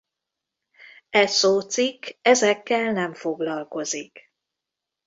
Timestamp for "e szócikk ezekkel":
1.09-2.91